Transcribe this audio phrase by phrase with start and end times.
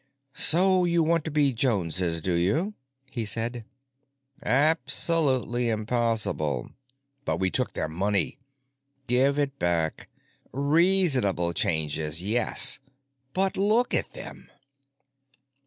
[0.33, 2.73] "So you want to be Joneses, do you?"
[3.11, 3.65] he said.
[4.43, 6.71] "Absolutely impossible."
[7.23, 8.39] "But we took their money."
[9.05, 10.09] "Give it back.
[10.51, 12.79] Reasonable changes, yes,
[13.33, 14.49] but look at them!"